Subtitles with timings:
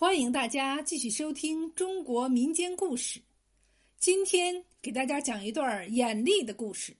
[0.00, 3.20] 欢迎大家继续收听中国民间故事。
[3.98, 6.96] 今天给大家讲一段眼力的故事。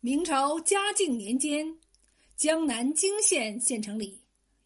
[0.00, 1.78] 明朝嘉靖年间，
[2.34, 4.18] 江南泾县县城里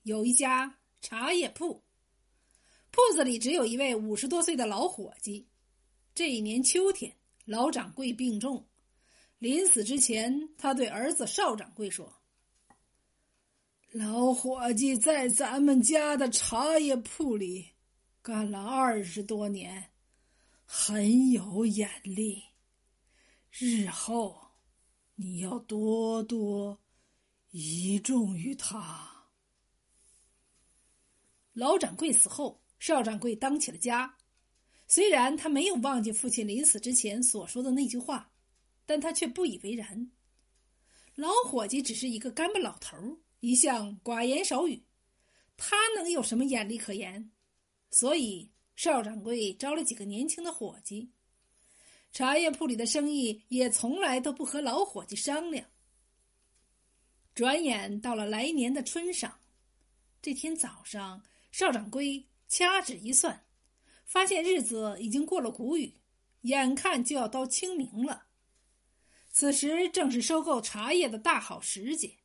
[0.05, 1.83] 有一家茶叶铺，
[2.93, 5.45] 铺子里只有一位五十多岁的老伙计。
[6.15, 7.13] 这一年秋天，
[7.45, 8.65] 老掌柜病重，
[9.41, 12.20] 临死之前，他对儿子邵掌柜说。
[13.93, 17.71] 老伙计在咱们家的茶叶铺里
[18.23, 19.91] 干了二十多年，
[20.65, 22.41] 很有眼力。
[23.51, 24.53] 日后
[25.17, 26.79] 你要多多
[27.51, 29.27] 倚重于他。
[31.53, 34.17] 老掌柜死后，邵掌柜当起了家。
[34.87, 38.31] 虽然他没有忘记父亲临死之前所说的那句话，
[38.87, 40.13] 但他却不以为然。
[41.17, 43.17] 老伙计只是一个干巴老头儿。
[43.41, 44.85] 一向寡言少语，
[45.57, 47.31] 他能有什么眼力可言？
[47.91, 51.11] 所以邵掌柜招了几个年轻的伙计，
[52.13, 55.67] 茶叶铺里的生意也从来都不和老伙计商量。
[57.35, 59.41] 转眼到了来年的春上，
[60.21, 63.47] 这天早上，邵掌柜掐指一算，
[64.05, 66.01] 发现日子已经过了谷雨，
[66.43, 68.27] 眼看就要到清明了。
[69.33, 72.20] 此时正是收购茶叶的大好时节。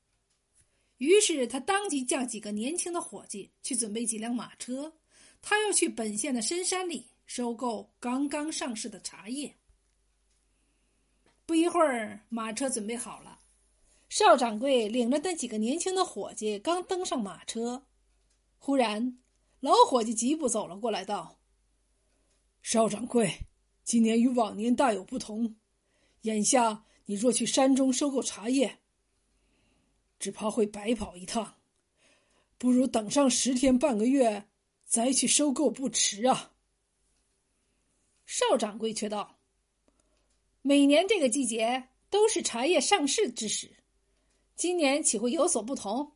[0.97, 4.93] 于是他当即叫几个年轻的伙计去准备几辆马车，
[5.41, 9.57] 他要去本县的深山里收购刚刚上市的茶叶。
[11.45, 13.39] 不一会儿，马车准备好了，
[14.07, 17.85] 邵掌柜领着那几个年轻的伙计刚登上马车，
[18.57, 19.19] 忽然，
[19.59, 21.39] 老伙计疾步走了过来，道
[22.63, 23.31] ：“邵掌柜，
[23.83, 25.55] 今年与往年大有不同，
[26.21, 28.79] 眼下你若去山中收购茶叶。”
[30.19, 31.55] 只怕会白跑一趟，
[32.57, 34.47] 不如等上十天半个月
[34.85, 36.53] 再去收购不迟啊。
[38.25, 39.39] 邵掌柜却道
[40.63, 43.69] ：“每年这个季节都是茶叶上市之时，
[44.55, 46.13] 今年岂会有所不同？”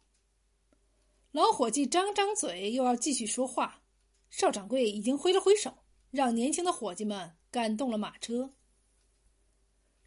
[1.32, 3.84] 老伙计张张嘴又要继续说话，
[4.32, 5.72] 邵掌柜已经挥了挥手，
[6.10, 8.56] 让年轻的伙计们赶动了马车。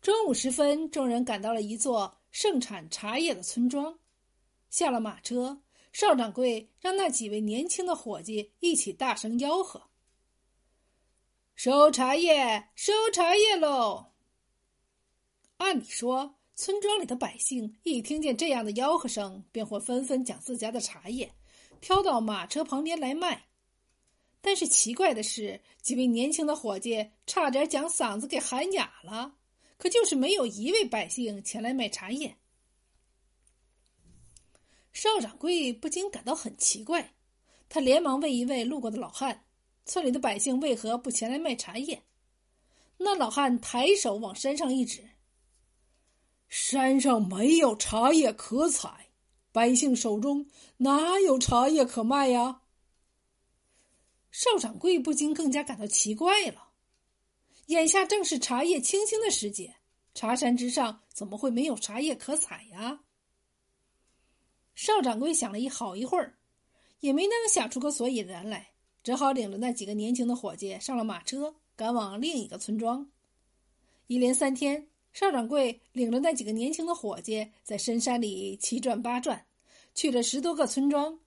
[0.00, 2.21] 中午时分，众人赶到了一座。
[2.32, 3.98] 盛产茶叶的村庄，
[4.70, 5.62] 下了马车，
[5.92, 9.82] 邵掌柜让那几位年轻的伙计一起大声吆喝
[11.54, 14.12] ：“收茶叶，收茶叶喽！”
[15.58, 21.30] 按理说，村庄里的百姓一听见这样的吆喝声，便会纷纷将自家的茶叶
[21.82, 23.46] 挑到马车旁边来卖。
[24.40, 29.36] 但是奇怪的是，几位年轻的伙计差点将嗓子给喊哑了。
[29.82, 32.36] 可就是没有一位百姓前来买茶叶。
[34.92, 37.14] 邵掌柜不禁感到很奇怪，
[37.68, 39.44] 他连忙问一位路过的老汉
[39.84, 42.04] ：“村里的百姓为何不前来卖茶叶？”
[42.98, 45.02] 那老汉抬手往山上一指
[46.48, 49.08] ：“山上没有茶叶可采，
[49.50, 52.62] 百姓手中哪有茶叶可卖呀？”
[54.30, 56.61] 邵掌柜不禁更加感到奇怪了。
[57.66, 59.76] 眼下正是茶叶清新的时节，
[60.14, 63.00] 茶山之上怎么会没有茶叶可采呀？
[64.74, 66.38] 邵掌柜想了一好一会儿，
[67.00, 73.08] 也没能想出个所以然来，只好领着那几个年轻的伙计上了马车，赶往另一个村庄。
[74.08, 79.46] 一连三天，邵掌柜领着那几个年轻的伙计在深山里七转八转，
[79.94, 81.20] 去了十多个村庄，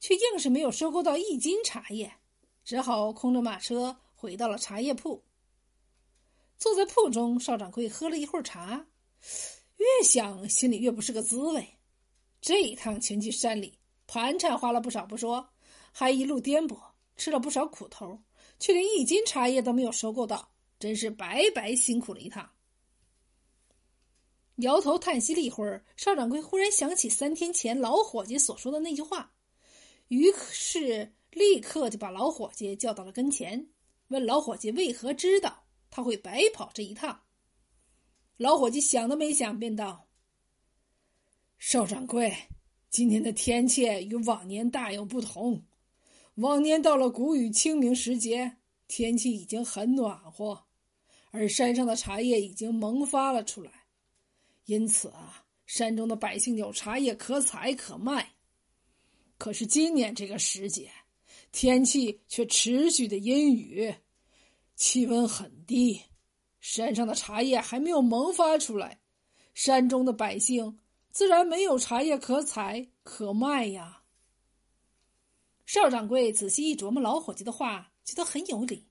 [0.00, 2.12] 却硬是没有收购到一斤茶叶，
[2.64, 5.22] 只好空着马车回到了茶叶铺。
[6.70, 8.86] 坐在铺中，邵掌柜喝了一会儿茶，
[9.76, 11.68] 越想心里越不是个滋味。
[12.40, 13.76] 这一趟前去山里，
[14.06, 15.44] 盘缠花了不少不说，
[15.90, 16.78] 还一路颠簸，
[17.16, 18.16] 吃了不少苦头，
[18.60, 22.48] 却连一斤茶叶都没有收购到，真是白白辛苦了一趟。
[24.58, 29.32] 摇头叹息了一会儿，邵掌柜忽然想起三天前老伙计所说的那句话，
[30.06, 33.68] 于是立刻就把老伙计叫到了跟前，
[34.06, 35.59] 问老伙计为何知道。
[35.90, 37.20] 他会白跑这一趟。
[38.36, 40.08] 老伙计想都没想，便道
[41.58, 42.34] ：“邵掌柜，
[42.88, 45.62] 今年的天气与往年大有不同。
[46.36, 48.56] 往年到了谷雨清明时节，
[48.88, 50.64] 天气已经很暖和，
[51.32, 53.70] 而山上的茶叶已经萌发了出来，
[54.64, 58.30] 因此啊，山中的百姓有茶叶可采可卖。
[59.36, 60.90] 可是今年这个时节，
[61.52, 63.94] 天气却持续的阴雨。”
[64.80, 66.00] 气温很低，
[66.58, 68.98] 山上的茶叶还没有萌发出来，
[69.52, 70.80] 山中的百姓
[71.10, 74.04] 自然没有茶叶可采可卖呀。
[75.66, 78.88] 邵掌柜仔细一琢磨老伙计的话，觉得很有理，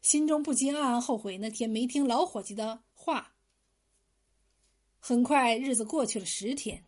[0.00, 3.34] 心中不禁暗暗后悔那天没听老伙计的话。
[4.98, 6.82] 很快，日子过去了十天。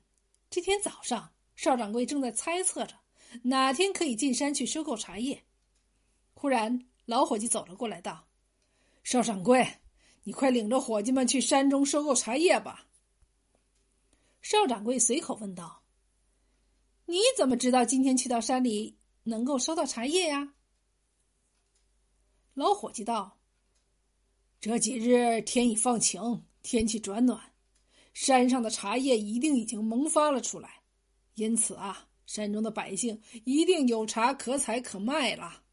[0.48, 2.94] 这天早上，邵掌柜正在猜测着
[3.42, 5.44] 哪天可以进山去收购茶叶。
[6.32, 8.26] 忽然，老伙计走了过来，道
[9.10, 9.66] ：“邵掌柜，
[10.22, 12.86] 你快领着伙计们去山中收购茶叶吧。”
[14.40, 15.82] 邵掌柜随口问道
[17.06, 20.54] ：“你怎么知道今天去到山里能够收到茶叶呀？”
[22.54, 23.40] 老伙计道
[24.60, 27.52] ：“这几日天已放晴，天气转暖。”
[28.14, 30.82] 山上的茶叶一定已经萌发了出来，
[31.34, 35.64] 因此啊，山中的百姓一定有茶可采可卖了。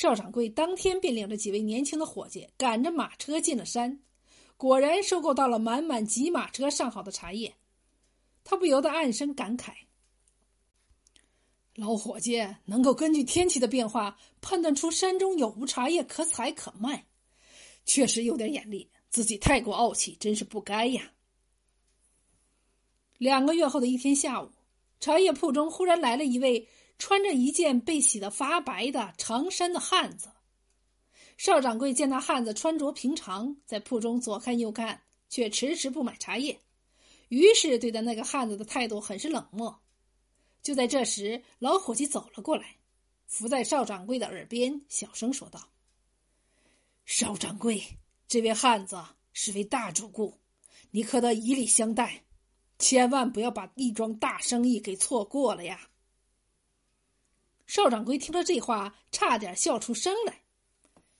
[0.00, 3.98] 邵掌柜当天便领着几位年轻的伙计，赶着马车进了山，
[4.56, 7.52] 果然收购到了满满几马车上好的茶叶。
[8.44, 9.72] 他不由得暗生感慨：
[11.74, 17.04] 老伙计能够根据天气的变化判断出山中有无茶叶可采可卖，
[17.84, 18.88] 确实有点眼力。
[19.10, 21.10] 自己太过傲气，真是不该呀。
[23.16, 24.48] 两个月后的一天下午，
[25.00, 26.68] 茶叶铺中忽然来了一位
[26.98, 30.28] 穿着一件被洗得发白的长衫的汉子。
[31.36, 36.60] 邵掌柜见那汉子穿着平常，在铺中左看右看，却迟迟不买茶叶，
[37.28, 39.80] 于是对待那个汉子的态度很是冷漠。
[40.62, 42.76] 就在这时，老伙计走了过来，
[43.26, 45.68] 伏在邵掌柜的耳边，小声说道
[47.06, 47.80] ：“邵掌柜。”
[48.26, 49.02] 这位汉子
[49.32, 50.34] 是位大主顾，
[50.90, 52.24] 你可得以礼相待，
[52.78, 55.88] 千万不要把一桩大生意给错过了呀！
[57.68, 60.40] 邵掌柜听了这话，差点笑出声来。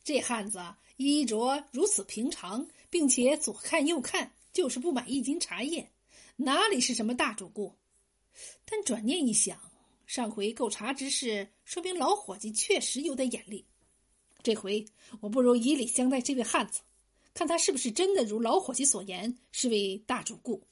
[0.02, 0.58] 这汉子
[0.96, 5.92] 衣着如此平常，并且左看右看，就是不买一斤茶叶，
[6.36, 7.76] 哪里是什么大主顾？
[8.64, 9.60] 但转念一想，
[10.06, 13.62] 上回购茶之事，说明老伙计确实有点眼力。
[14.42, 14.82] 这回
[15.20, 16.80] 我不如以礼相待这位汉子。
[17.34, 20.66] 看他是不是真的如老伙计所言是位大主顾。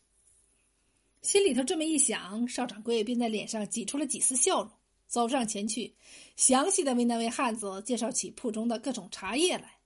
[1.20, 4.70] 心里头这么一想，邵掌柜便在脸上挤出了几丝笑容，
[5.06, 5.96] 走上前去，
[6.36, 9.78] 详细的为那位汉子介绍起铺中的各种茶叶来。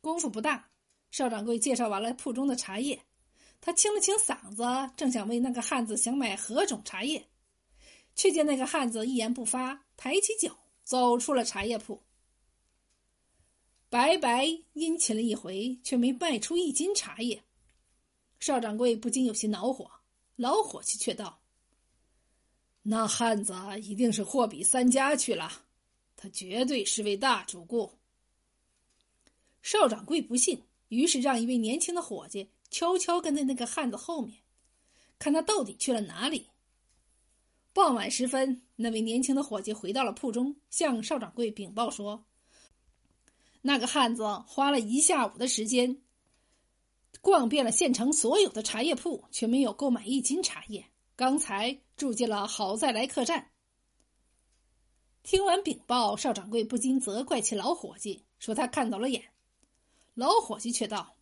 [0.00, 0.70] 功夫不大，
[1.10, 3.00] 邵掌柜介绍完了铺中的茶叶，
[3.60, 4.64] 他清了清嗓子，
[4.96, 7.28] 正想问那个汉子想买何种茶叶，
[8.14, 12.02] 却见那个汉子一言不发，抬起脚走出了茶叶铺。
[13.90, 17.42] 白白殷勤了一回，却没卖出一斤茶叶。
[18.38, 19.90] 邵掌柜不禁有些恼火，
[20.36, 21.39] 老伙计却道
[22.90, 23.54] ：“那汉子
[23.84, 25.48] 一定是货比三家去了，
[26.16, 27.88] 他绝对是位大主顾。”
[29.62, 34.38] 邵掌柜不信，于是让一位年轻的伙计悄悄跟在那个汉子后面，
[35.20, 36.48] 看他到底去了哪里。
[37.72, 42.24] 傍晚时分，那位年轻的伙计回到了铺中，向邵掌柜禀报说。
[43.62, 46.02] 那个汉子花了一下午的时间，
[47.20, 50.86] 逛遍了县城所有的茶叶铺，却没有购买一斤茶叶。
[51.20, 53.50] 刚才住进了好再来客栈。
[55.22, 59.22] 听完禀报，邵掌柜不禁责怪起老伙计，说他看走了眼。
[60.14, 61.14] 老伙计却道：“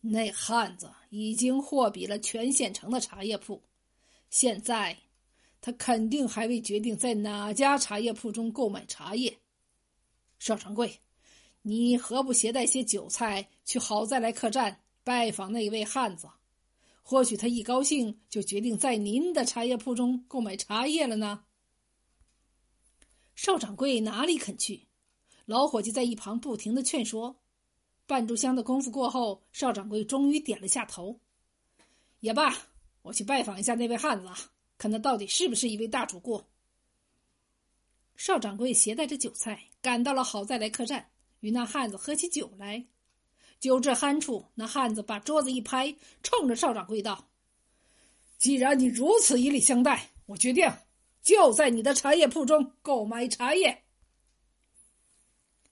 [0.00, 3.62] 那汉子已经货比了全县城的茶叶铺，
[4.30, 4.96] 现在
[5.60, 9.36] 他肯定还未决定在哪家茶叶铺中购买茶叶。
[10.38, 10.98] 邵掌柜。”
[11.60, 16.26] 你何不携带些酒菜去好再来客栈拜访那位汉子？
[17.08, 21.44] 或许他一高兴就决定在您的茶叶铺中购买茶叶了呢。
[23.36, 24.88] 邵掌柜哪里肯去？
[25.44, 27.36] 老伙计在一旁不停的劝说。
[28.08, 31.20] 半炷香的功夫过后，邵掌柜终于点了下头。
[32.18, 32.52] 也罢，
[33.02, 34.28] 我去拜访一下那位汉子，
[34.76, 36.42] 看他到底是不是一位大主顾。
[38.16, 41.08] 邵掌柜携带着酒菜赶到了好再来客栈。
[41.38, 42.84] 与那汉子喝起酒来，
[43.58, 47.28] 酒至酣处，那汉子把桌子一拍，冲着邵掌柜道
[48.38, 50.70] ：“既然你如此以礼相待，我决定
[51.22, 53.82] 就在你的茶叶铺中购买茶叶。”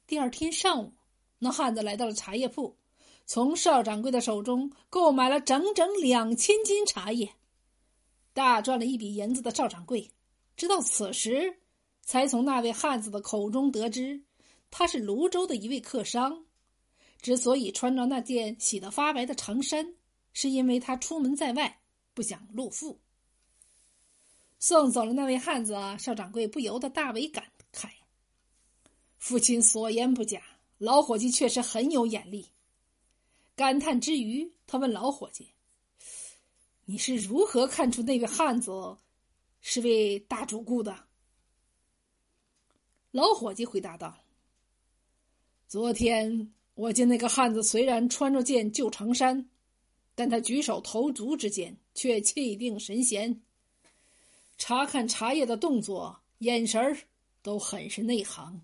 [0.06, 0.92] 第二天上午，
[1.38, 2.76] 那汉子来到了茶叶铺，
[3.26, 7.34] 从邵掌柜的手中购买了整整两千斤茶叶，
[8.32, 10.10] 大赚了一笔银子的邵掌柜，
[10.56, 11.58] 直到此时，
[12.02, 14.22] 才从那位汉子的口中得知。
[14.70, 16.43] 他是泸州的一位客商，
[17.24, 19.94] 之所以穿着那件洗得发白的长衫，
[20.34, 21.80] 是因为他出门在外，
[22.12, 23.00] 不想露富。
[24.58, 27.88] 送走了那位汉子，邵掌柜不由得大为感慨：
[29.16, 30.42] 父亲所言不假，
[30.76, 32.46] 老伙计确实很有眼力。
[33.56, 35.48] 感叹之余，他问老伙计
[36.84, 38.98] ：“你是如何看出那位汉子
[39.62, 41.08] 是位大主顾的。
[43.12, 44.14] 老伙计回答道
[45.66, 49.48] ：“昨天我见那个汉子，虽然穿着件旧长衫，
[50.14, 53.40] 但他举手投足之间却气定神闲，
[54.58, 56.96] 查看茶叶的动作、眼神儿
[57.42, 58.60] 都很是内行。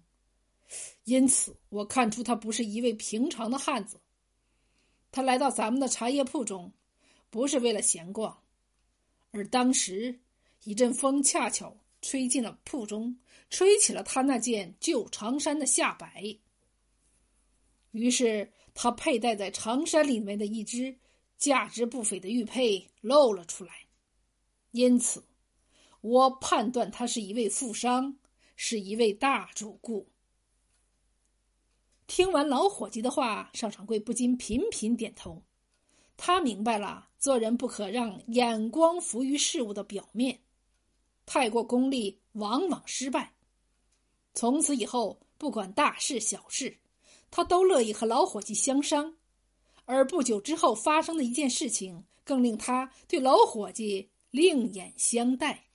[1.04, 4.00] 因此，我看出他不是一位平常的汉子。
[5.12, 6.72] 他来到咱们的茶叶铺中，
[7.30, 8.42] 不是为了闲逛，
[9.30, 10.20] 而当时
[10.64, 13.16] 一阵风恰巧吹进了铺中。”
[13.50, 16.24] 吹起了他那件旧长衫的下摆，
[17.90, 20.96] 于是他佩戴在长衫里面的一只
[21.36, 23.72] 价值不菲的玉佩露了出来。
[24.70, 25.24] 因此，
[26.00, 28.16] 我判断他是一位富商，
[28.56, 30.08] 是一位大主顾。
[32.06, 35.42] 听完老伙计的话，邵掌柜不禁频频点头。
[36.16, 40.40] 他明白了，做人不可让眼光浮于事物的表面，
[41.24, 43.32] 太过功利，往往失败。
[44.34, 46.76] 从此以后，不管大事小事，
[47.30, 49.16] 他都乐意和老伙计相商。
[49.84, 55.69] 而不久之后发生的一件事情，更令他对老伙计另眼相待。